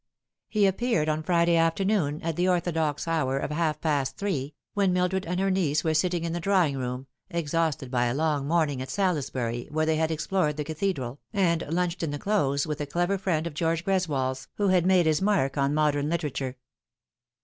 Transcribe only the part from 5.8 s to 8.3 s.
were sitting in the drawing room, exhausted by a